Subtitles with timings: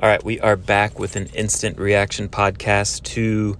[0.00, 3.56] All right, we are back with an instant reaction podcast to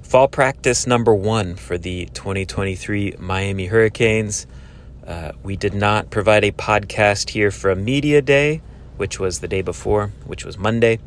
[0.00, 4.46] fall practice number one for the 2023 Miami Hurricanes.
[5.06, 8.62] Uh, we did not provide a podcast here from Media Day,
[8.96, 11.00] which was the day before, which was Monday,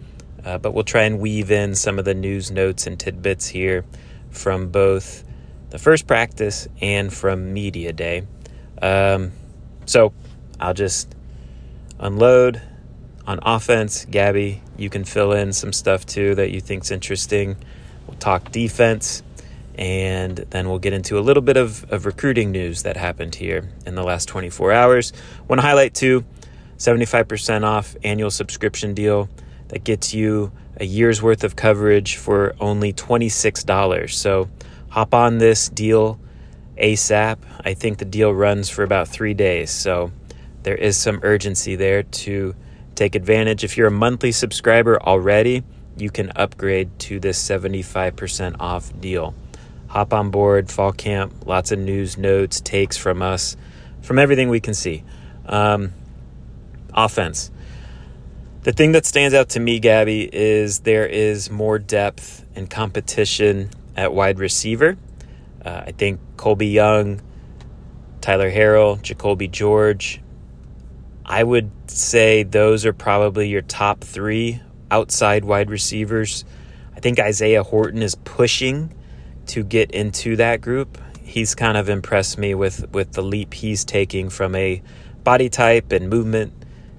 [0.46, 3.84] uh, but we'll try and weave in some of the news notes and tidbits here
[4.30, 5.24] from both
[5.72, 8.28] the first practice and from Media Day.
[8.80, 9.32] Um,
[9.88, 10.14] so
[10.60, 11.16] I'll just
[12.00, 12.62] unload
[13.28, 17.58] on offense, Gabby, you can fill in some stuff too that you think's interesting.
[18.08, 19.24] We'll talk defense,
[19.76, 23.70] and then we'll get into a little bit of, of recruiting news that happened here
[23.86, 25.14] in the last 24 hours.
[25.50, 26.24] To highlight too
[26.78, 29.30] 75% off annual subscription deal
[29.70, 34.12] that gets you a year's worth of coverage for only $26.
[34.12, 34.50] So
[34.90, 36.20] hop on this deal
[36.78, 37.38] ASAP.
[37.64, 39.72] I think the deal runs for about three days.
[39.72, 40.12] So
[40.64, 42.56] there is some urgency there to
[42.96, 43.64] Take advantage.
[43.64, 45.64] If you're a monthly subscriber already,
[45.98, 49.36] you can upgrade to this 75% off deal.
[49.88, 53.56] Hop on board, fall camp, lots of news, notes, takes from us,
[54.02, 55.04] from everything we can see.
[55.46, 55.94] Um,
[56.94, 57.52] offense.
[58.64, 63.70] The thing that stands out to me, Gabby, is there is more depth and competition
[63.96, 64.98] at wide receiver.
[65.64, 67.22] Uh, I think Colby Young,
[68.22, 70.22] Tyler Harrell, Jacoby George,
[71.26, 76.46] I would say those are probably your top three outside wide receivers.
[76.96, 78.94] I think Isaiah Horton is pushing
[79.48, 81.00] to get into that group.
[81.24, 84.82] He's kind of impressed me with, with the leap he's taking from a
[85.24, 86.54] body type and movement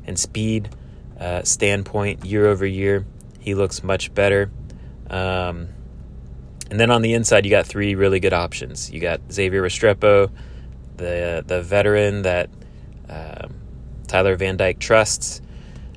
[0.05, 0.69] and speed
[1.19, 3.07] uh, standpoint year over year.
[3.39, 4.51] He looks much better.
[5.09, 5.69] Um,
[6.69, 8.91] and then on the inside, you got three really good options.
[8.91, 10.31] You got Xavier Restrepo,
[10.97, 12.51] the the veteran that
[13.09, 13.55] um,
[14.07, 15.41] Tyler Van Dyke trusts,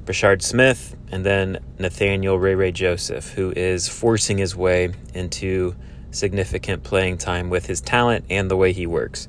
[0.06, 5.76] Brashard Smith, and then Nathaniel Ray Ray Joseph, who is forcing his way into
[6.12, 9.28] significant playing time with his talent and the way he works.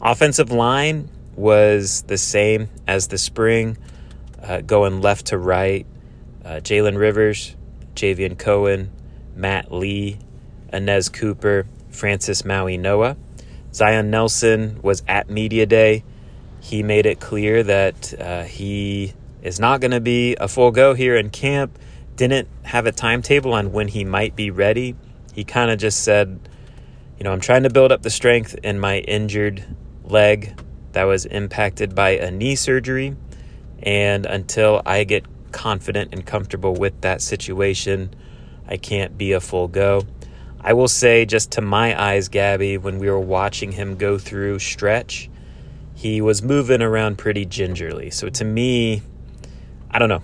[0.00, 3.76] Offensive line was the same as the spring,
[4.42, 5.86] uh, going left to right.
[6.44, 7.54] Uh, Jalen Rivers,
[7.94, 8.90] Javion Cohen,
[9.34, 10.18] Matt Lee,
[10.72, 13.16] Anez Cooper, Francis Mauigoa.
[13.72, 16.02] Zion Nelson was at Media Day
[16.70, 20.94] he made it clear that uh, he is not going to be a full go
[20.94, 21.76] here in camp.
[22.14, 24.94] Didn't have a timetable on when he might be ready.
[25.32, 26.48] He kind of just said,
[27.18, 29.64] you know, I'm trying to build up the strength in my injured
[30.04, 30.60] leg
[30.92, 33.16] that was impacted by a knee surgery.
[33.82, 38.14] And until I get confident and comfortable with that situation,
[38.68, 40.02] I can't be a full go.
[40.60, 44.60] I will say, just to my eyes, Gabby, when we were watching him go through
[44.60, 45.28] stretch,
[46.00, 48.08] he was moving around pretty gingerly.
[48.08, 49.02] So to me,
[49.90, 50.22] I don't know.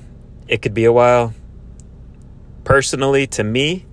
[0.48, 1.34] It could be a while.
[2.64, 3.84] Personally, to me,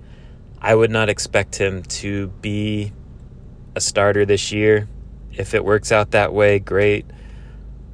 [0.62, 2.90] I would not expect him to be
[3.76, 4.88] a starter this year.
[5.30, 7.04] If it works out that way, great.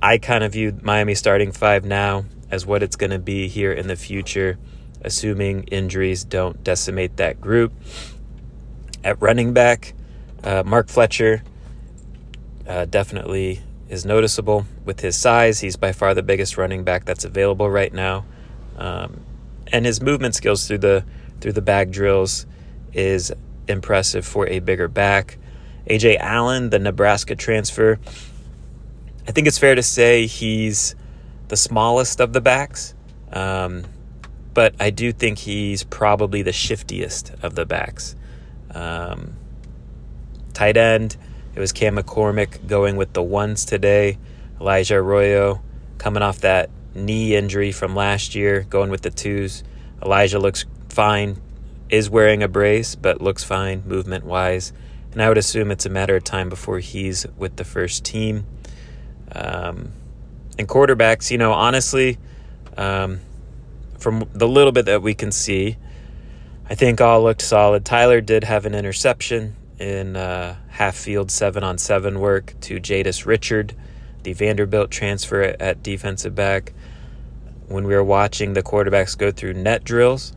[0.01, 3.73] I kind of view Miami starting five now as what it's going to be here
[3.73, 4.57] in the future,
[5.03, 7.73] assuming injuries don't decimate that group.
[9.03, 9.95] At running back,
[10.45, 11.43] uh, Mark Fletcher,
[12.69, 15.59] uh, definitely is noticeable with his size.
[15.59, 18.25] He's by far the biggest running back that's available right now,
[18.79, 19.21] um,
[19.73, 21.05] and his movement skills through the
[21.41, 22.47] through the bag drills
[22.93, 23.33] is
[23.69, 25.37] impressive for a bigger back.
[25.89, 27.99] Ajay Allen, the Nebraska transfer,
[29.27, 30.95] I think it's fair to say he's
[31.49, 32.95] the smallest of the backs,
[33.33, 33.85] um,
[34.55, 38.15] but I do think he's probably the shiftiest of the backs.
[38.73, 39.37] Um,
[40.53, 41.17] tight end
[41.55, 44.19] it was Cam McCormick going with the ones today.
[44.61, 45.61] Elijah Arroyo
[45.99, 49.65] coming off that knee injury from last year, going with the twos.
[50.03, 51.41] Elijah looks fine,
[51.89, 54.73] is wearing a brace, but looks fine movement wise.
[55.13, 58.47] And I would assume it's a matter of time before he's with the first team.
[59.33, 59.93] Um,
[60.59, 62.19] and quarterbacks, you know, honestly,
[62.77, 63.21] um,
[63.99, 65.77] from the little bit that we can see,
[66.69, 67.85] I think all looked solid.
[67.85, 73.27] Tyler did have an interception in uh, half field seven on seven work to Jadis
[73.27, 73.75] Richard,
[74.23, 76.73] the Vanderbilt transfer at defensive back.
[77.67, 80.33] When we were watching the quarterbacks go through net drills,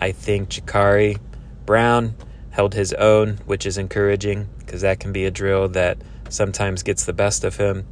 [0.00, 1.18] I think Jacurri
[1.66, 2.14] Brown
[2.50, 7.04] held his own, which is encouraging because that can be a drill that sometimes gets
[7.04, 7.86] the best of him.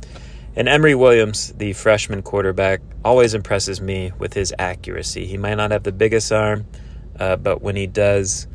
[0.56, 5.26] And Emory Williams, the freshman quarterback, always impresses me with his accuracy.
[5.26, 6.66] He might not have the biggest arm,
[7.18, 8.46] uh, but when he does,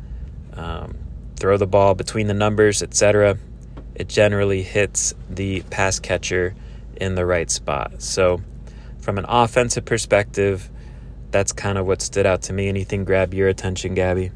[0.54, 0.96] um,
[1.40, 3.38] throw the ball between the numbers, etc.,
[3.94, 6.54] it generally hits the pass catcher
[6.96, 8.00] in the right spot.
[8.00, 8.40] So,
[9.00, 10.70] from an offensive perspective,
[11.30, 12.68] that's kind of what stood out to me.
[12.68, 14.30] Anything grab your attention, Gabby?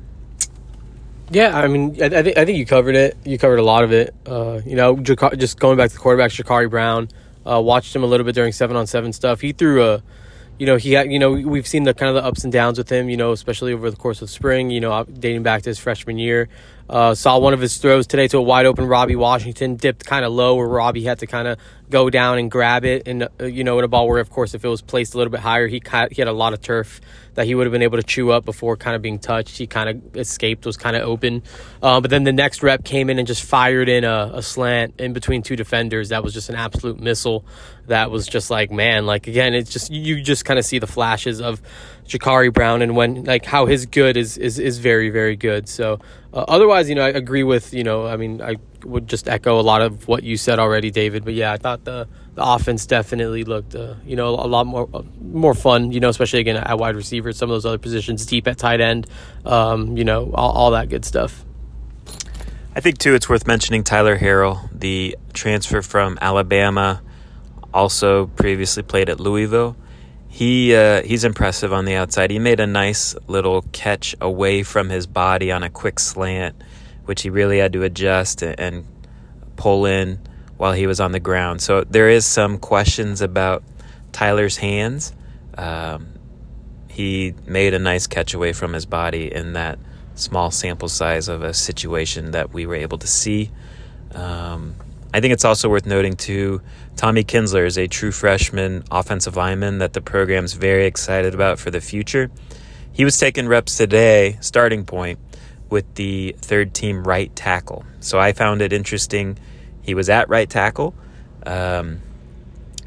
[1.30, 3.16] Yeah, I mean, I, I think I think you covered it.
[3.24, 4.14] You covered a lot of it.
[4.26, 7.08] Uh, you know, just going back to the quarterback, Jacurri Brown.
[7.46, 9.42] Uh, watched him a little bit during seven on seven stuff.
[9.42, 10.02] He threw a,
[10.58, 12.78] you know, he had, you know, we've seen the kind of the ups and downs
[12.78, 13.08] with him.
[13.08, 14.70] You know, especially over the course of spring.
[14.70, 16.48] You know, dating back to his freshman year.
[16.88, 20.24] Uh, saw one of his throws today to a wide open Robbie Washington, dipped kind
[20.24, 21.58] of low where Robbie had to kind of
[21.94, 23.06] go down and grab it.
[23.06, 25.16] And, uh, you know, in a ball where, of course, if it was placed a
[25.16, 25.80] little bit higher, he,
[26.10, 27.00] he had a lot of turf
[27.34, 29.56] that he would have been able to chew up before kind of being touched.
[29.56, 31.44] He kind of escaped, was kind of open.
[31.80, 35.00] Uh, but then the next rep came in and just fired in a, a, slant
[35.00, 36.08] in between two defenders.
[36.08, 37.44] That was just an absolute missile.
[37.86, 40.88] That was just like, man, like again, it's just, you just kind of see the
[40.88, 41.62] flashes of
[42.08, 45.68] Jacurri Brown and when, like, how his good is, is, is very, very good.
[45.68, 46.00] So,
[46.32, 49.58] uh, otherwise, you know, I agree with, you know, I mean, I would just echo
[49.58, 51.24] a lot of what you said already, David.
[51.24, 54.88] But yeah, I thought the, the offense definitely looked, uh, you know, a lot more
[55.20, 55.92] more fun.
[55.92, 58.80] You know, especially again at wide receiver, some of those other positions, deep at tight
[58.80, 59.06] end,
[59.44, 61.44] um, you know, all, all that good stuff.
[62.76, 67.02] I think too, it's worth mentioning Tyler Harrell, the transfer from Alabama,
[67.72, 69.76] also previously played at Louisville.
[70.28, 72.32] He uh, he's impressive on the outside.
[72.32, 76.56] He made a nice little catch away from his body on a quick slant,
[77.04, 78.86] which he really had to adjust and
[79.56, 80.18] pull in
[80.56, 81.60] while he was on the ground.
[81.60, 83.62] So there is some questions about
[84.12, 85.12] Tyler's hands.
[85.56, 86.08] Um,
[86.88, 89.78] he made a nice catch away from his body in that
[90.14, 93.50] small sample size of a situation that we were able to see.
[94.14, 94.76] Um,
[95.12, 96.60] I think it's also worth noting too.
[96.96, 101.70] Tommy Kinsler is a true freshman offensive lineman that the program's very excited about for
[101.70, 102.30] the future.
[102.92, 105.18] He was taking reps today, starting point,
[105.74, 107.84] with the third team right tackle.
[107.98, 109.36] So I found it interesting
[109.82, 110.94] he was at right tackle.
[111.44, 112.00] Um,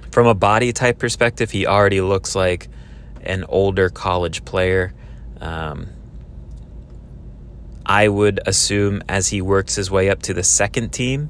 [0.10, 2.70] from a body type perspective, he already looks like
[3.24, 4.94] an older college player.
[5.42, 5.90] Um,
[7.86, 11.30] I would assume as he works his way up to the second team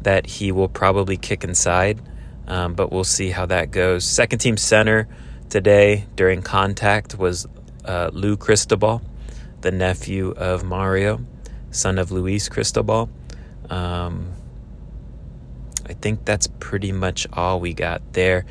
[0.00, 2.00] that he will probably kick inside,
[2.48, 4.06] um, but we'll see how that goes.
[4.06, 5.06] Second team center
[5.50, 7.46] today during contact was
[7.84, 9.02] uh, Lou Cristobal,
[9.64, 11.24] the nephew of Mario,
[11.70, 13.08] son of Luis Cristobal.
[13.70, 14.30] Um,
[15.88, 18.44] I think that's pretty much all we got there.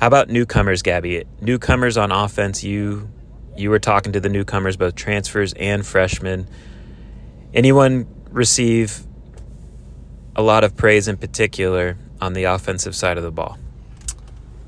[0.00, 1.24] How about newcomers, Gabby?
[1.40, 3.08] Newcomers on offense, you
[3.56, 6.48] you were talking to the newcomers, both transfers and freshmen.
[7.54, 9.06] Anyone receive
[10.34, 13.58] a lot of praise in particular on the offensive side of the ball?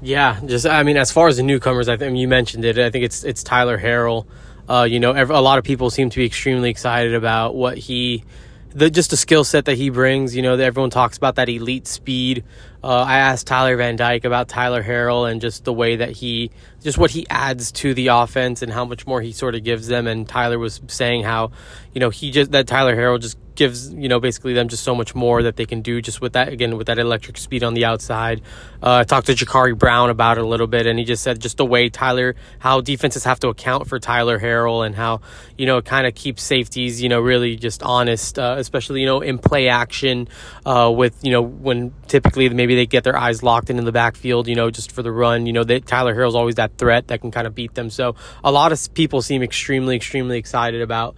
[0.00, 2.78] Yeah, just I mean, as far as the newcomers, I think you mentioned it.
[2.78, 4.26] I think it's it's Tyler Harrell.
[4.68, 8.24] Uh, you know, a lot of people seem to be extremely excited about what he
[8.70, 10.36] the just the skill set that he brings.
[10.36, 12.44] You know, everyone talks about that elite speed.
[12.82, 16.50] Uh, I asked Tyler Van Dyke about Tyler Harrell and just the way that he,
[16.82, 19.88] just what he adds to the offense and how much more he sort of gives
[19.88, 20.06] them.
[20.06, 21.50] And Tyler was saying how,
[21.92, 24.94] you know, he just that Tyler Harrell just gives you know basically them just so
[24.94, 27.74] much more that they can do just with that again with that electric speed on
[27.74, 28.40] the outside.
[28.82, 31.40] Uh, I talked to Jacurri Brown about it a little bit, and he just said
[31.40, 35.22] just the way Tyler, how defenses have to account for Tyler Harrell, and how
[35.56, 39.22] you know kind of keeps safeties you know really just honest, uh, especially you know
[39.22, 40.28] in play action
[40.64, 43.92] uh, with you know when typically maybe they get their eyes locked in in the
[43.92, 45.46] backfield, you know just for the run.
[45.46, 47.90] You know that Tyler Harrell's always that threat that can kind of beat them.
[47.90, 51.16] So a lot of people seem extremely extremely excited about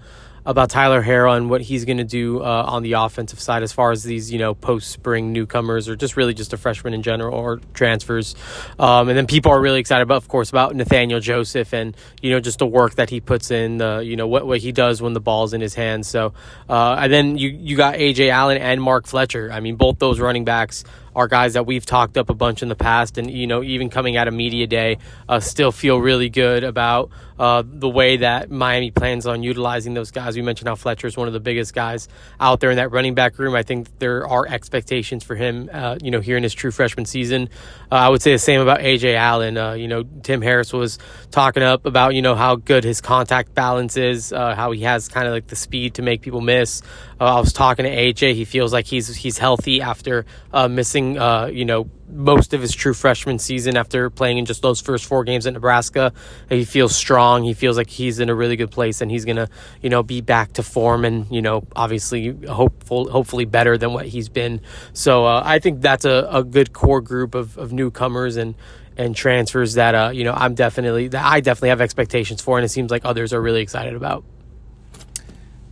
[0.49, 3.71] about Tyler Harrell and what he's going to do uh, on the offensive side as
[3.71, 7.02] far as these, you know, post spring newcomers or just really just a freshman in
[7.02, 8.35] general or transfers.
[8.78, 12.31] Um, and then people are really excited about, of course, about Nathaniel Joseph and, you
[12.31, 15.02] know, just the work that he puts in, the, you know, what, what he does
[15.02, 16.09] when the ball's in his hands.
[16.09, 16.33] So,
[16.67, 19.50] uh, and then you, you got Ajay Allen and Mark Fletcher.
[19.52, 20.83] I mean, both those running backs
[21.19, 23.91] are guys that we've talked up a bunch in the past, and you know, even
[23.91, 24.99] coming out of media day,
[25.29, 27.11] uh, still feel really good about
[27.41, 30.37] uh, the way that Miami plans on utilizing those guys.
[30.37, 32.09] We mentioned how Fletcher is one of the biggest guys
[32.39, 33.57] out there in that running back room.
[33.57, 37.05] I think there are expectations for him, uh, you know, here in his true freshman
[37.05, 37.49] season.
[37.91, 39.57] Uh, I would say the same about Ajay Allen.
[39.57, 41.01] Uh, you know, Tim Harris was
[41.33, 45.09] talking up about you know how good his contact balance is, uh, how he has
[45.09, 46.81] kind of like the speed to make people miss.
[47.21, 48.35] I was talking to AJ.
[48.35, 50.25] He feels like he's he's healthy after
[50.69, 54.81] missing uh, you know, most of his true freshman season after playing in just those
[54.81, 56.13] first four games at Nebraska.
[56.49, 57.45] He feels strong.
[57.45, 59.49] He feels like he's in a really good place and he's to,
[59.83, 64.07] you know, be back to form and, you know, obviously hopeful, hopefully better than what
[64.07, 64.61] he's been.
[64.93, 68.55] So uh, I think that's a, a good core group of, of newcomers and,
[68.97, 72.65] and transfers that, uh, you know, I'm definitely, that I definitely have expectations for and
[72.65, 74.25] it seems like others are really excited about.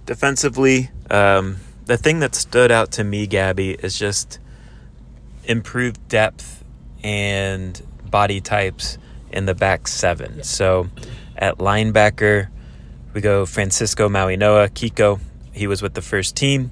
[0.06, 4.38] Defensively, um, the thing that stood out to me, Gabby, is just–
[5.46, 6.64] improved depth
[7.02, 8.98] and body types
[9.30, 10.42] in the back seven.
[10.42, 10.88] So
[11.36, 12.48] at linebacker,
[13.12, 15.20] we go Francisco Mauigoa, Kiko.
[15.52, 16.70] He was with the first team.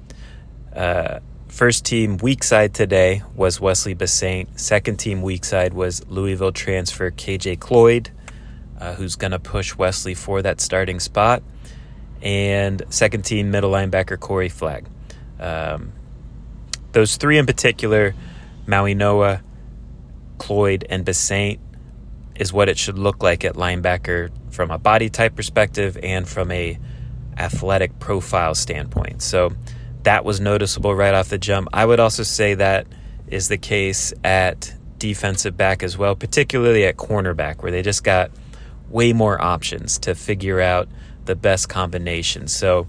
[0.73, 4.59] Uh, first team weak side today was Wesley Bissainthe.
[4.59, 8.11] Second team weak side was Louisville transfer KJ Cloyd,
[8.79, 11.41] uh, who's going to push Wesley for that starting spot.
[12.21, 14.87] And second team middle linebacker Corey Flagg.
[15.39, 15.91] Um,
[16.91, 18.15] those three in particular,
[18.65, 19.41] Mauigoa,
[20.37, 21.59] Cloyd, and Bissainthe,
[22.35, 26.51] is what it should look like at linebacker from a body type perspective and from
[26.51, 26.77] a
[27.37, 29.21] athletic profile standpoint.
[29.21, 29.51] So
[30.03, 31.67] that was noticeable right off the jump.
[31.73, 32.87] I would also say that
[33.27, 38.31] is the case at defensive back as well, particularly at cornerback, where they just got
[38.89, 40.87] way more options to figure out
[41.25, 42.47] the best combination.
[42.47, 42.87] So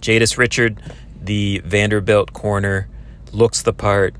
[0.00, 0.82] Jadis Richard,
[1.22, 2.88] the Vanderbilt corner,
[3.32, 4.14] looks the part.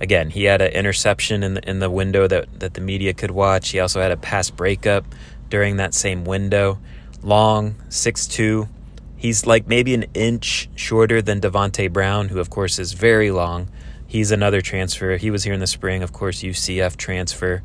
[0.00, 3.30] Again, he had an interception in the in the window that, that the media could
[3.30, 3.70] watch.
[3.70, 5.04] He also had a pass breakup
[5.48, 6.78] during that same window.
[7.22, 8.68] Long, 6'2.
[9.16, 13.68] He's like maybe an inch shorter than Davonte Brown, who, of course, is very long.
[14.06, 15.16] He's another transfer.
[15.16, 17.62] He was here in the spring, of course, UCF transfer.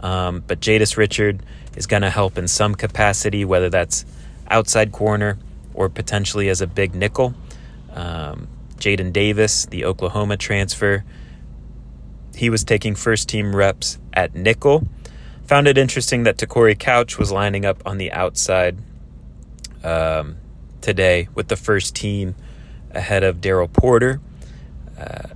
[0.00, 1.42] Um, but Jadis Richard
[1.76, 4.04] is going to help in some capacity, whether that's
[4.54, 5.38] outside corner
[5.74, 7.34] or potentially as a big nickel.
[7.92, 11.04] Um, Jaden Davis, the Oklahoma transfer,
[12.34, 14.86] he was taking first team reps at nickel
[15.46, 18.78] Found it interesting that Te'Cory Couch was lining up on the outside
[19.82, 20.36] um,
[20.80, 22.34] today with the first team
[22.92, 24.20] ahead of Daryl Porter.
[24.98, 25.28] Uh,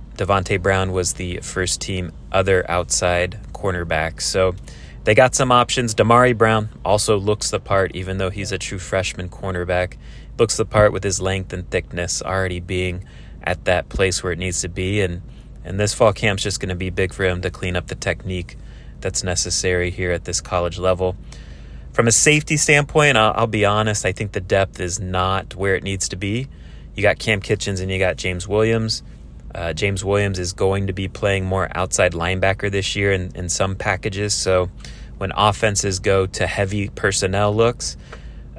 [0.57, 4.19] Brown was the first team other outside cornerback.
[4.19, 4.55] So
[5.03, 5.95] they got some options.
[5.95, 9.97] Damari Brown also looks the part, even though he's a true freshman cornerback.
[10.37, 13.05] Looks the part with his length and thickness already being
[13.43, 15.01] at that place where it needs to be.
[15.01, 15.21] And,
[15.63, 17.95] and this fall camp's just going to be big for him to clean up the
[17.95, 18.57] technique
[19.01, 21.15] that's necessary here at this college level.
[21.93, 25.75] From a safety standpoint, I'll, I'll, be honest, I think the depth is not where
[25.75, 26.47] it needs to be.
[26.95, 29.03] You got Cam Kitchens and you got James Williams.
[29.53, 33.49] Uh, James Williams is going to be playing more outside linebacker this year in, in
[33.49, 34.33] some packages.
[34.33, 34.69] So
[35.17, 37.97] when offenses go to heavy personnel looks,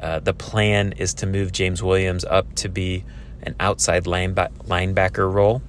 [0.00, 3.04] uh, the plan is to move James Williams up to be
[3.42, 5.62] an outside lineba- linebacker role.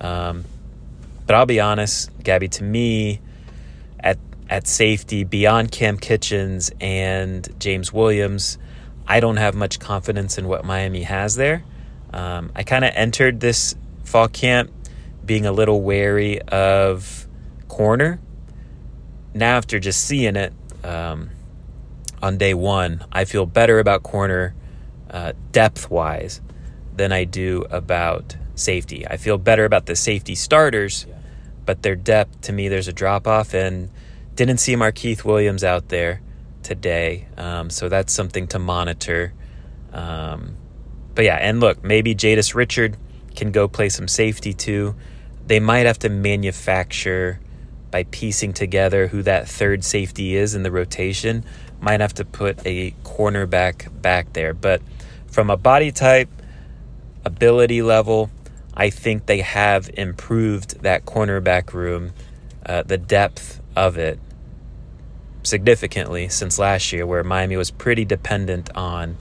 [0.00, 0.44] Um,
[1.26, 3.20] but I'll be honest, Gabby, to me,
[4.00, 4.18] at
[4.50, 8.58] at safety beyond Cam Kitchens and James Williams,
[9.06, 11.64] I don't have much confidence in what Miami has there.
[12.12, 13.74] Um, I kind of entered this
[14.12, 14.70] fall camp
[15.24, 17.26] being a little wary of
[17.68, 18.20] corner.
[19.34, 20.52] Now, after just seeing it
[20.84, 21.30] um,
[22.22, 24.54] on day one, I feel better about corner
[25.10, 26.40] uh, depth wise
[26.94, 29.06] than I do about safety.
[29.06, 31.06] I feel better about the safety starters
[31.64, 33.90] but their depth to me, there's a drop off, and
[34.34, 36.20] didn't see Markeith Williams out there
[36.62, 39.32] today, um, so that's something to monitor.
[39.92, 40.56] Um,
[41.14, 42.96] but yeah, and look, maybe Jadis Richard
[43.32, 44.94] can go play some safety too.
[45.46, 47.40] They might have to manufacture
[47.90, 51.44] by piecing together who that third safety is in the rotation.
[51.80, 54.80] Might have to put a cornerback back there, but
[55.26, 56.28] from a body type,
[57.24, 58.30] ability level,
[58.74, 62.12] I think they have improved that cornerback room,
[62.64, 64.18] uh, the depth of it
[65.42, 69.18] significantly since last year, where Miami was pretty dependent on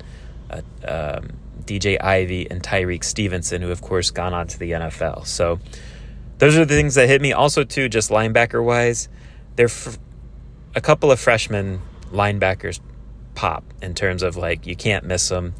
[0.49, 1.33] uh, um,
[1.65, 5.25] DJ Ivey, and Tyrique Stevenson, who of course gone on to the NFL.
[5.25, 5.59] So
[6.37, 7.33] those are the things that hit me.
[7.33, 9.09] Also, too, just linebacker wise,
[9.55, 9.99] there f-
[10.75, 12.79] a couple of freshman linebackers
[13.35, 15.53] pop in terms of like you can't miss them.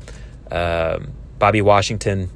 [0.49, 2.29] Um, Bobby Washington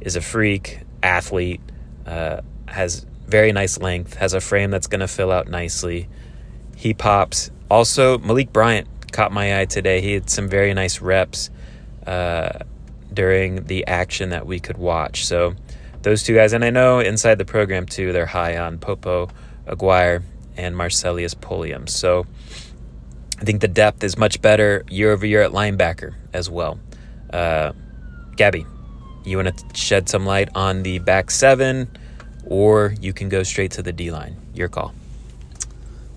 [0.00, 1.60] is a freak athlete,
[2.06, 6.08] uh, has very nice length, has a frame that's going to fill out nicely.
[6.76, 7.50] He pops.
[7.70, 10.00] Also, Malik Bryant caught my eye today.
[10.00, 11.50] He had some very nice reps
[12.06, 12.60] uh,
[13.14, 15.26] during the action that we could watch.
[15.26, 15.54] So,
[16.02, 19.28] those two guys, and I know inside the program too, they're high on Popo
[19.66, 20.22] Aguirre
[20.56, 21.86] and Marcellus Pulliam.
[21.86, 22.26] So,
[23.38, 26.78] I think the depth is much better year over year at linebacker as well.
[27.32, 27.72] Uh,
[28.36, 28.66] Gabby,
[29.24, 31.88] you want to shed some light on the back seven,
[32.46, 34.36] or you can go straight to the D line.
[34.54, 34.94] Your call.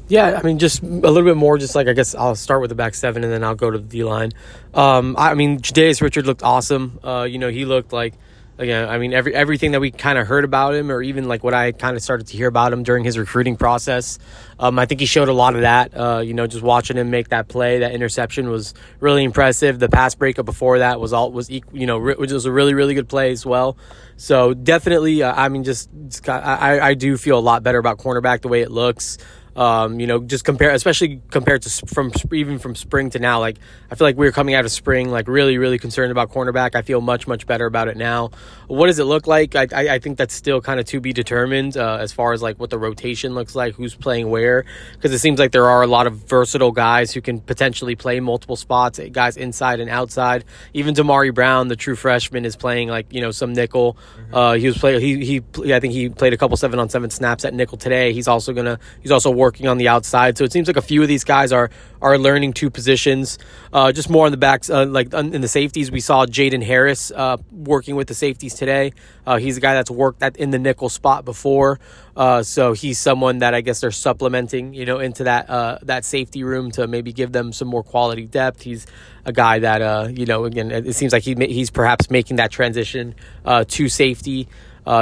[0.07, 1.57] Yeah, I mean, just a little bit more.
[1.57, 3.77] Just like I guess I'll start with the back seven, and then I'll go to
[3.79, 4.31] the D line.
[4.73, 6.99] Um, I mean, Jadais Richard looked awesome.
[7.03, 8.13] Uh, you know, he looked like
[8.57, 11.43] again, I mean, every everything that we kind of heard about him, or even like
[11.43, 14.19] what I kind of started to hear about him during his recruiting process,
[14.59, 15.97] um, I think he showed a lot of that.
[15.97, 19.79] Uh, you know, just watching him make that play, that interception was really impressive.
[19.79, 22.93] The pass breakup before that was all was you know which was a really really
[22.93, 23.77] good play as well.
[24.17, 27.97] So definitely, uh, I mean, just, just I I do feel a lot better about
[27.97, 29.17] cornerback the way it looks.
[29.55, 33.39] Um, you know, just compare, especially compared to from even from spring to now.
[33.39, 33.57] Like,
[33.89, 36.75] I feel like we were coming out of spring, like really, really concerned about cornerback.
[36.75, 38.31] I feel much, much better about it now.
[38.67, 39.55] What does it look like?
[39.55, 42.41] I, I, I think that's still kind of to be determined uh, as far as
[42.41, 45.81] like what the rotation looks like, who's playing where, because it seems like there are
[45.83, 50.43] a lot of versatile guys who can potentially play multiple spots, guys inside and outside.
[50.73, 53.97] Even Damari Brown, the true freshman, is playing like you know some nickel.
[54.17, 54.35] Mm-hmm.
[54.35, 55.01] Uh, he was playing.
[55.01, 55.73] He he.
[55.73, 58.13] I think he played a couple seven on seven snaps at nickel today.
[58.13, 58.79] He's also gonna.
[59.01, 60.39] He's also working on the outside.
[60.39, 61.69] So it seems like a few of these guys are
[62.01, 63.37] are learning two positions.
[63.71, 65.91] Uh, just more on the backs, uh, like in the safeties.
[65.91, 68.91] We saw Jaden Harris uh, working with the safeties today.
[69.25, 71.79] Uh, he's a guy that's worked in the nickel spot before,
[72.17, 76.05] uh, so he's someone that I guess they're supplementing, you know, into that uh, that
[76.05, 78.63] safety room to maybe give them some more quality depth.
[78.63, 78.87] He's
[79.25, 79.79] a guy that
[80.17, 83.13] you know, again, it seems like he he's perhaps making that transition
[83.45, 84.47] to safety.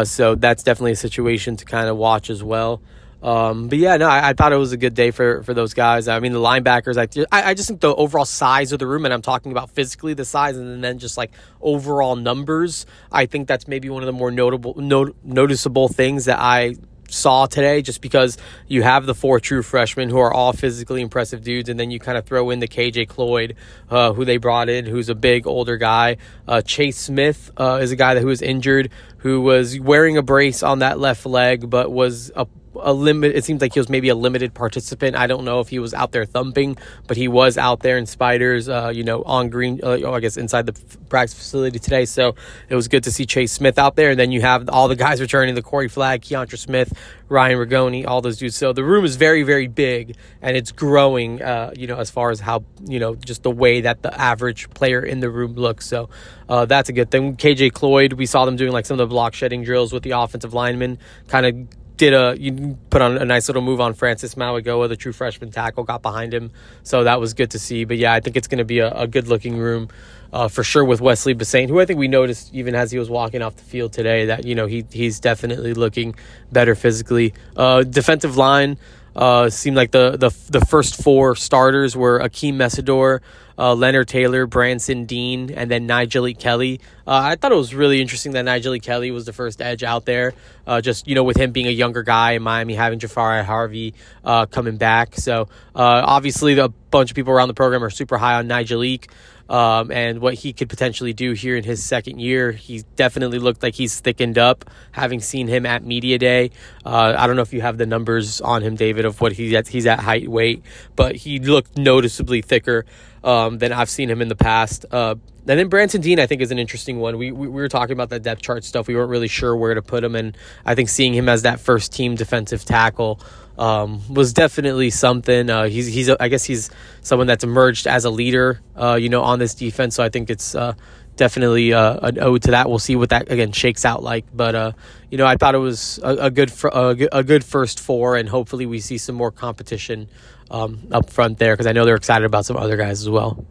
[0.04, 2.82] so that's definitely a situation to kind of watch as well.
[3.24, 5.74] Um, but yeah, no, I, I, thought it was a good day for, for those
[5.74, 6.10] guys.
[6.10, 9.06] I mean, the linebackers, I, I, I just think the overall size of the room,
[9.06, 13.48] and I'm talking about physically the size, and then just like overall numbers, I think
[13.48, 16.76] that's maybe one of the more notable, not, noticeable things that I
[17.10, 18.38] saw today just because
[18.68, 22.00] you have the four true freshmen who are all physically impressive dudes and then you
[22.00, 23.56] kind of throw in the KJ Cloyd
[23.90, 27.92] uh, who they brought in who's a big older guy uh, Chase Smith uh, is
[27.92, 31.70] a guy that who was injured who was wearing a brace on that left leg
[31.70, 32.48] but was a
[32.80, 33.36] a limit.
[33.36, 35.16] It seems like he was maybe a limited participant.
[35.16, 36.78] I don't know if he was out there thumping,
[37.08, 38.70] but he was out there in spiders.
[38.70, 39.80] Uh, you know, on green.
[39.84, 40.74] Uh, I guess inside the
[41.10, 42.06] practice facility today.
[42.06, 42.36] So
[42.70, 44.12] it was good to see Chase Smith out there.
[44.12, 46.94] And then you have all the guys returning: the Corey Flagg, Keontra Smith,
[47.30, 48.56] Ryan Ragone, all those dudes.
[48.56, 51.42] So the room is very, very big, and it's growing.
[51.42, 54.70] Uh, you know, as far as how you know, just the way that the average
[54.72, 55.86] player in the room looks.
[55.88, 56.10] So
[56.50, 57.36] uh, that's a good thing.
[57.36, 60.12] KJ Cloyd, we saw them doing like some of the block shedding drills with the
[60.12, 64.36] offensive linemen, kind of did a you put on a nice little move on Francis
[64.36, 66.52] Mauigoa, the true freshman tackle, got behind him,
[66.84, 67.86] so that was good to see.
[67.86, 69.90] But yeah, I think it's going to be a, a, good looking room
[70.32, 73.10] uh, for sure with Wesley Bissainthe, who I think we noticed even as he was
[73.10, 76.16] walking off the field today that you know he he's definitely looking
[76.52, 77.34] better physically.
[77.56, 78.78] Uh, defensive line
[79.16, 83.20] uh, seemed like the, the the first four starters were Akheem Mesidor,
[83.58, 86.80] uh, Leonard Taylor, Branson Deen, and then Nyjalik Kelly.
[87.06, 90.06] Uh, I thought it was really interesting that Nyjalik Kelly was the first edge out
[90.06, 90.34] there.
[90.66, 93.94] Uh, just you know, with him being a younger guy in Miami, having Jahfari Harvey
[94.24, 95.16] uh, coming back.
[95.16, 99.10] So uh, obviously, a bunch of people around the program are super high on Nyjalik
[99.50, 102.52] um, and what he could potentially do here in his second year.
[102.52, 106.52] He definitely looked like he's thickened up, having seen him at media day.
[106.86, 109.54] Uh, I don't know if you have the numbers on him, David, of what he's
[109.54, 110.64] at, he's at height, weight,
[110.96, 112.86] but he looked noticeably thicker
[113.24, 114.86] um, than I've seen him in the past.
[114.92, 117.18] Uh, and then Branson Deen, I think, is an interesting one.
[117.18, 118.88] We, we, we were talking about that depth chart stuff.
[118.88, 121.60] We weren't really sure where to put him, and I think seeing him as that
[121.60, 123.20] first team defensive tackle
[123.58, 125.50] um, was definitely something.
[125.50, 126.70] Uh, he's he's I guess he's
[127.02, 129.96] someone that's emerged as a leader, uh, you know, on this defense.
[129.96, 130.74] So I think it's uh,
[131.16, 132.70] definitely uh, an ode to that.
[132.70, 134.26] We'll see what that again shakes out like.
[134.34, 134.72] But uh,
[135.10, 138.66] you know, I thought it was a, a good a, good first four, and hopefully
[138.66, 140.08] we see some more competition
[140.54, 143.46] um, up front there because I know they're excited about some other guys as well.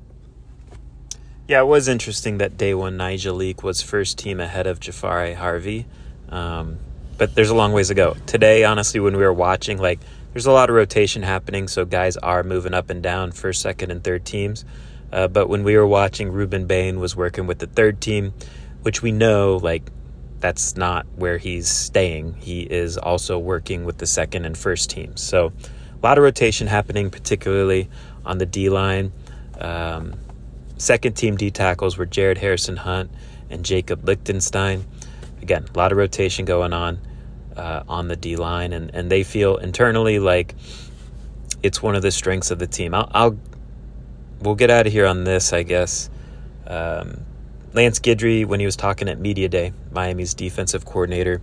[1.48, 5.86] Yeah, it was interesting that day one Nyjalik was first team ahead of Jahfari Harvey.
[6.28, 6.78] Um,
[7.18, 8.16] but there's a long ways to go.
[8.26, 10.00] Today, honestly, when we were watching, like
[10.32, 13.90] there's a lot of rotation happening, so guys are moving up and down first, second,
[13.90, 14.64] and third teams.
[15.12, 18.32] Uh, but when we were watching, Rueben Bain was working with the third team,
[18.80, 19.90] which we know like
[20.40, 22.34] that's not where he's staying.
[22.34, 25.20] He is also working with the second and first teams.
[25.20, 25.52] So
[26.02, 27.88] a lot of rotation happening, particularly
[28.24, 29.12] on the D line.
[29.60, 30.14] Um,
[30.76, 33.10] second team D tackles were Jared Harrison Hunt
[33.50, 34.84] and Jacob Lichtenstein.
[35.42, 36.98] Again, a lot of rotation going on
[37.56, 40.54] uh, on the D line, and, and they feel internally like
[41.62, 42.94] it's one of the strengths of the team.
[42.94, 43.38] I'll, I'll
[44.40, 46.10] we'll get out of here on this, I guess.
[46.66, 47.24] Um,
[47.74, 51.40] Lance Guidry, when he was talking at Media Day, Miami's defensive coordinator,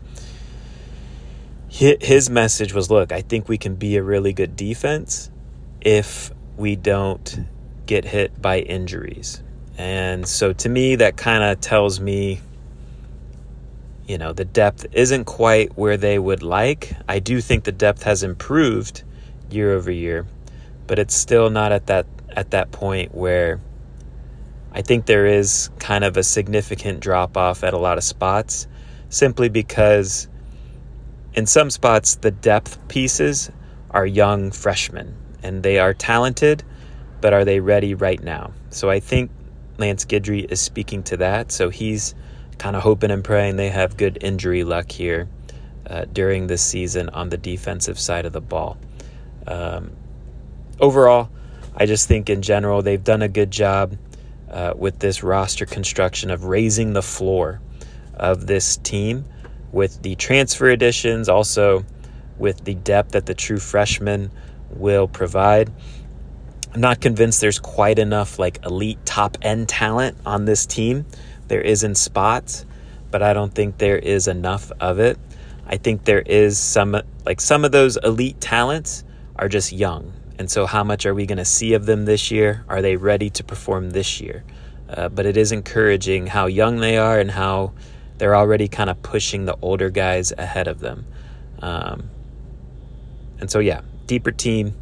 [1.69, 5.29] his message was look, I think we can be a really good defense
[5.82, 7.39] if we don't
[7.86, 9.41] get hit by injuries.
[9.77, 12.41] And so to me, that kind of tells me
[14.10, 16.93] you know, the depth isn't quite where they would like.
[17.08, 19.03] I do think the depth has improved
[19.51, 20.25] year over year,
[20.88, 23.62] but it's still not at that at that point where
[24.73, 28.67] I think there is kind of a significant drop off at a lot of spots
[29.10, 30.27] simply because
[31.39, 33.49] in some spots the depth pieces
[33.91, 36.62] are young freshmen and they are talented,
[37.21, 38.52] but are they ready right now?
[38.71, 39.32] So I think
[39.78, 41.54] Lance Guidry is speaking to that.
[41.54, 42.13] So he's
[42.58, 45.30] kind of hoping and praying they have good injury luck here
[45.89, 48.78] uh, during this season on the defensive side of the ball.
[49.47, 49.91] Um,
[50.82, 51.30] overall,
[51.73, 53.97] I just think in general they've done a good job
[54.52, 57.62] uh, with this roster construction of raising the floor
[58.15, 59.23] of this team
[59.71, 61.86] with the transfer additions, also
[62.38, 64.32] with the depth that the true freshmen
[64.69, 65.71] will provide.
[66.73, 71.05] I'm not convinced there's quite enough like elite top end talent on this team.
[71.47, 72.65] There is in spots,
[73.10, 75.17] but I don't think there is enough of it.
[75.65, 79.03] I think there is some like some of those elite talents
[79.36, 80.13] are just young.
[80.38, 82.63] And so how much are we going to see of them this year?
[82.69, 84.43] Are they ready to perform this year?
[84.88, 87.73] Uh, but it is encouraging how young they are and how
[88.19, 91.05] they're already kind of pushing the older guys ahead of them.
[91.62, 92.10] Um,
[93.39, 94.75] and so, yeah, deeper team.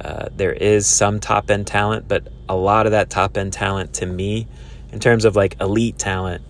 [0.00, 3.94] Uh, there is some top end talent, but a lot of that top end talent
[3.94, 4.48] to me,
[4.92, 6.42] in terms of like elite talent,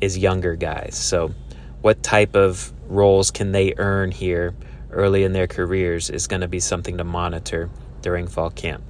[0.00, 0.96] is younger guys.
[0.96, 1.34] So,
[1.82, 4.54] what type of roles can they earn here
[4.92, 7.68] early in their careers is going to be something to monitor
[8.02, 8.84] during fall camp.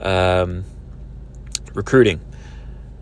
[0.00, 0.64] Um,
[1.72, 2.20] recruiting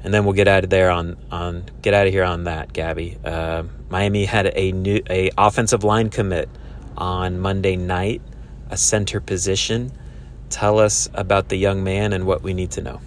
[0.02, 2.72] and then we'll get out of there on on get out of here on that,
[2.72, 3.18] Gabby.
[3.24, 6.48] Uh, Miami had a new a offensive line commit
[6.96, 8.22] on Monday night,
[8.70, 9.92] a center position.
[10.50, 13.00] Tell us about the young man and what we need to know.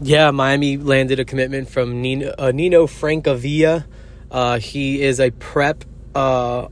[0.00, 3.86] Yeah, Miami landed a commitment from Nino, uh, Nino Francavilla.
[4.30, 6.68] Uh, he is a prep uh,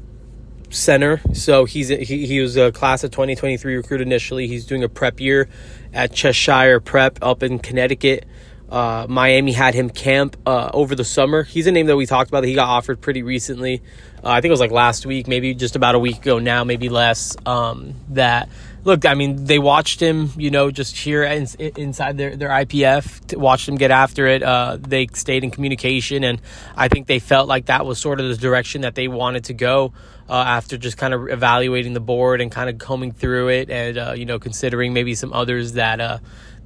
[0.69, 4.47] center, so he's he, he was a class of 2023 recruit initially.
[4.47, 5.49] He's doing a prep year
[5.95, 8.27] at Cheshire Prep up in Connecticut.
[8.71, 11.43] Uh, Miami had him camp uh, over the summer.
[11.43, 13.83] He's a name that we talked about that he got offered pretty recently.
[14.23, 16.65] Uh, I think it was like last week, maybe just about a week ago now,
[16.65, 17.37] maybe less.
[17.47, 18.49] Um, that
[18.85, 21.47] look, I mean, they watched him, you know, just here in,
[21.77, 24.43] inside their, their IPF, watched him get after it.
[24.43, 26.41] Uh, they stayed in communication, and
[26.77, 29.55] I think they felt like that was sort of the direction that they wanted to
[29.55, 29.93] go.
[30.27, 33.99] Uh, after just kind of evaluating the board and kind of combing through it, and
[33.99, 36.19] uh, you know, considering maybe some others that uh,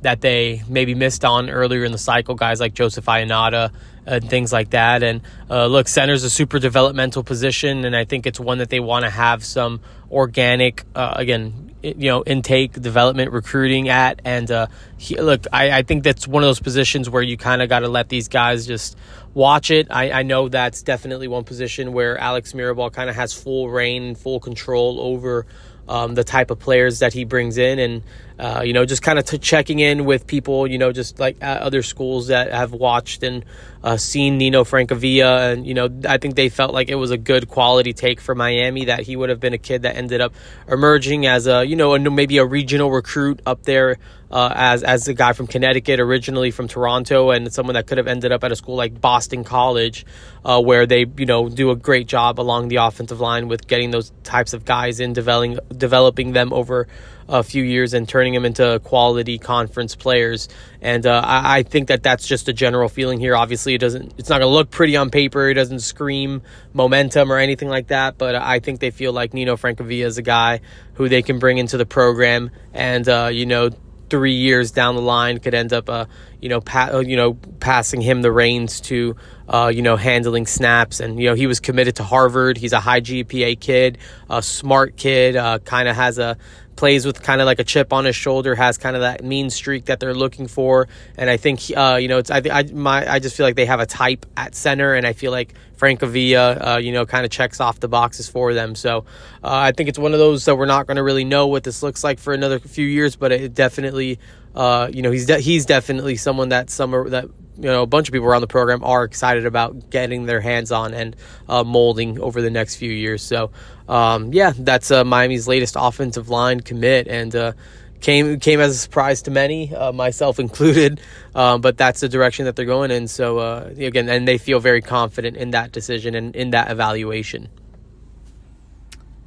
[0.03, 3.73] that they maybe missed on earlier in the cycle, guys like Joseph Ionata
[4.07, 5.03] and things like that.
[5.03, 8.81] And uh, look, center's a super developmental position, and I think it's one that they
[8.81, 14.21] want to have some organic, uh, again, you know, intake, development, recruiting at.
[14.25, 17.63] And uh, he, look, I, I, think that's one of those positions where you kind
[17.63, 18.97] of got to let these guys just
[19.35, 19.89] watch it.
[19.91, 24.15] I, I, know that's definitely one position where Alex Mirabal kind of has full reign,
[24.15, 25.47] full control over
[25.89, 28.03] um, the type of players that he brings in, and
[28.39, 31.37] uh, you know, just kind of t- checking in with people, you know, just like
[31.41, 33.45] other schools that have watched and
[33.83, 37.19] uh, seen Nino Francavilla, and you know, I think they felt like it was a
[37.19, 40.35] good quality take for Miami that he would have been a kid that ended up
[40.69, 43.99] emerging as a, you know, a, maybe a regional recruit up there
[44.31, 48.07] uh, as as a guy from Connecticut, originally from Toronto, and someone that could have
[48.07, 50.05] ended up at a school like Boston College,
[50.45, 53.91] uh, where they you know do a great job along the offensive line with getting
[53.91, 56.89] those types of guys in, developing developing them over
[57.29, 60.49] a few years and turning them into quality conference players.
[60.81, 63.37] And uh, I, I, think that that's just a general feeling here.
[63.37, 64.15] Obviously, it doesn't.
[64.17, 65.49] It's not going to look pretty on paper.
[65.49, 68.17] It doesn't scream momentum or anything like that.
[68.17, 70.61] But I think they feel like Nino Francavilla is a guy
[70.95, 73.71] who they can bring into the program, and uh, you know
[74.11, 76.07] three years down the line could end up, uh,
[76.41, 79.17] you know, pa- uh, you know, passing him the reins to,
[79.49, 81.01] uh, you know, handling snaps.
[81.01, 82.57] And you know, he was committed to Harvard.
[82.57, 86.37] He's a high GPA kid, a smart kid, uh, kind of has a
[86.79, 89.51] plays with kind of like a chip on his shoulder, has kind of that mean
[89.51, 90.87] streak that they're looking for.
[91.17, 93.67] And I think, uh, you know, it's I, I my I just feel like they
[93.67, 97.31] have a type at center, and I feel like Francavilla, uh, you know, kind of
[97.31, 98.75] checks off the boxes for them.
[98.75, 99.05] So
[99.43, 101.65] uh, I think it's one of those that we're not going to really know what
[101.65, 104.19] this looks like for another few years, but it definitely,
[104.55, 107.29] uh, you know, he's de- he's definitely someone that summer that
[107.59, 110.71] you know a bunch of people around the program are excited about getting their hands
[110.71, 111.17] on and
[111.49, 113.23] uh, molding over the next few years.
[113.23, 113.51] So
[113.89, 117.53] um, yeah, that's uh, Miami's latest offensive line commit, and uh,
[118.01, 121.01] came came as a surprise to many, uh, myself included.
[121.35, 123.07] Um, but that's the direction that they're going in.
[123.07, 127.49] So uh, again, and they feel very confident in that decision and in that evaluation.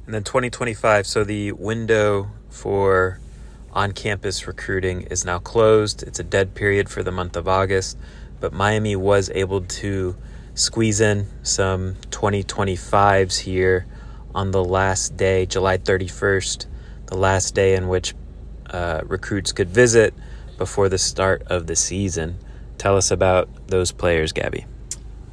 [0.04, 1.06] And then 2025.
[1.06, 3.18] So the window for
[3.72, 6.02] on-campus recruiting is now closed.
[6.02, 7.96] It's a dead period for the month of August,
[8.42, 10.16] but Miami was able to
[10.54, 13.86] squeeze in some 2025s here
[14.34, 16.66] on the last day, July 31st,
[17.06, 18.14] the last day in which
[18.68, 20.12] uh, recruits could visit
[20.58, 22.36] before the start of the season.
[22.78, 24.66] Tell us about those players, Gabby.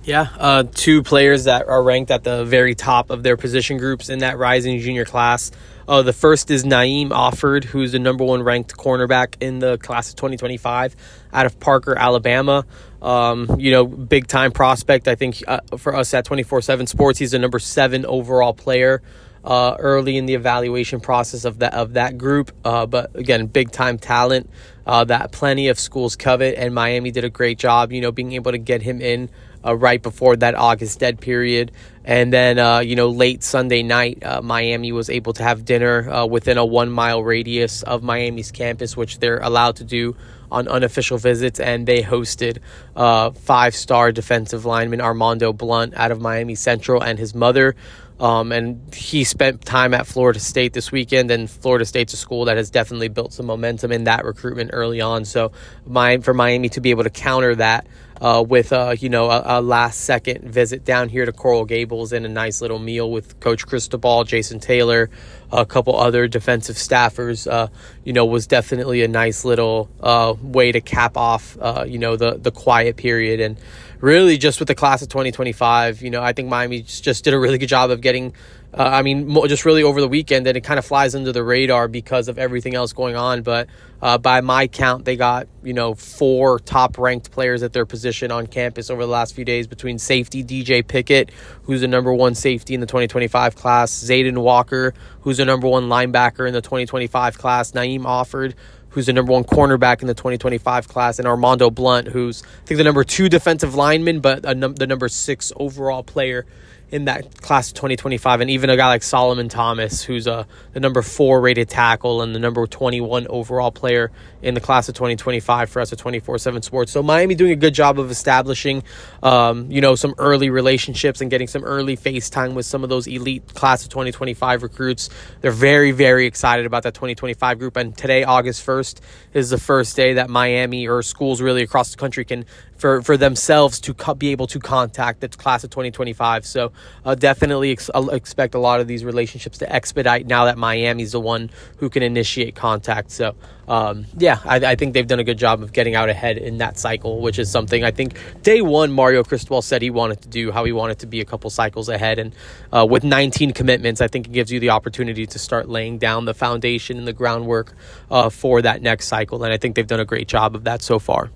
[0.10, 4.10] Yeah, uh, two players that are ranked at the very top of their position groups
[4.10, 5.52] in that rising junior class.
[5.88, 10.10] Uh, the first is Naeem Offord, who's the number one ranked cornerback in the class
[10.10, 10.96] of 2025
[11.32, 12.66] out of Parker, Alabama.
[13.04, 15.08] Um, you know, big time prospect.
[15.08, 19.04] I think uh, for us at 24 7 Sports, he's the number seven overall player
[19.44, 22.52] uh, early in the evaluation process of that of that group.
[22.66, 24.50] Uh, but again, big time talent
[24.88, 27.92] uh, that plenty of schools covet, and Miami did a great job.
[27.92, 29.30] You know, being able to get him in
[29.66, 31.72] uh, right before that August dead period.
[32.04, 36.10] And then, uh, you know, late Sunday night, uh, Miami was able to have dinner
[36.10, 40.16] uh, within a one mile radius of Miami's campus, which they're allowed to do
[40.52, 41.60] on unofficial visits.
[41.60, 42.60] And they hosted
[42.96, 47.76] uh, five star defensive lineman Armando Blunt out of Miami Central and his mother.
[48.20, 52.46] Um, and he spent time at Florida State this weekend, and Florida State's a school
[52.46, 55.24] that has definitely built some momentum in that recruitment early on.
[55.24, 55.54] So,
[55.86, 57.88] my, for Miami to be able to counter that
[58.22, 62.12] uh, with uh, you know a, a, last second visit down here to Coral Gables
[62.12, 65.10] and a nice little meal with Coach Cristobal, Jason Taylor,
[65.52, 67.50] a couple other defensive staffers.
[67.50, 67.68] Uh,
[68.04, 72.16] you know, was definitely a nice little uh, way to cap off uh, you know
[72.16, 73.58] the the quiet period and
[74.02, 77.40] really just with the class of 2025, you know, I think Miami just did a
[77.40, 78.34] really good job of getting,
[78.74, 81.44] uh, I mean, just really over the weekend, and it kind of flies under the
[81.44, 83.42] radar because of everything else going on.
[83.42, 83.68] But
[84.02, 88.32] uh, by my count, they got, you know, four top ranked players at their position
[88.32, 91.32] on campus over the last few days between safety DJ Pickett,
[91.64, 95.90] who's the number one safety in the 2025 class, Zayden Walker, who's the number one
[95.90, 98.54] linebacker in the 2025 class, Naeem Offord,
[98.90, 102.78] who's the number one cornerback in the 2025 class, and Armando Blunt, who's I think
[102.78, 106.46] the number two defensive lineman, but num- the number six overall player
[106.92, 110.80] in that class of 2025, and even a guy like Solomon Thomas, who's a the
[110.80, 115.70] number four rated tackle and the number 21 overall player in the class of 2025
[115.70, 116.92] for us at 24/7 Sports.
[116.92, 118.84] So Miami doing a good job of establishing,
[119.24, 123.08] um, you know, some early relationships and getting some early FaceTime with some of those
[123.08, 125.10] elite class of 2025 recruits.
[125.42, 129.02] They're very very excited about that 2025 group, and today August 1st
[129.34, 132.46] is the first day that Miami or schools really across the country can
[132.78, 136.46] for for themselves to co- be able to contact the class of 2025.
[136.46, 136.72] So
[137.06, 141.12] uh, definitely ex- uh, expect a lot of these relationships to expedite now that Miami's
[141.12, 143.12] the one who can initiate contact.
[143.12, 143.36] So
[143.68, 146.60] um, yeah, I, I, think they've done a good job of getting out ahead in
[146.60, 150.28] that cycle, which is something I think day one Mario Cristobal said he wanted to
[150.28, 152.36] do, how he wanted to be a couple cycles ahead, and
[152.72, 156.26] uh, with 19 commitments, I think it gives you the opportunity to start laying down
[156.26, 157.74] the foundation and the groundwork
[158.12, 160.84] uh, for that next cycle, and I think they've done a great job of that
[160.84, 161.32] so far.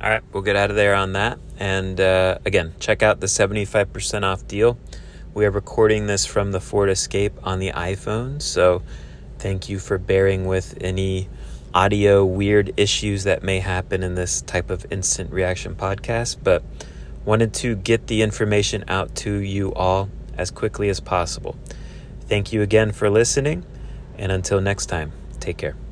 [0.00, 1.40] All right, we'll get out of there on that.
[1.58, 4.78] And uh, again, check out the 75% off deal.
[5.34, 8.40] We are recording this from the Ford Escape on the iPhone.
[8.40, 8.82] So
[9.40, 11.28] thank you for bearing with any
[11.74, 16.36] audio weird issues that may happen in this type of instant reaction podcast.
[16.42, 16.62] But
[17.24, 21.56] wanted to get the information out to you all as quickly as possible.
[22.22, 23.64] Thank you again for listening.
[24.16, 25.87] And until next time, take care.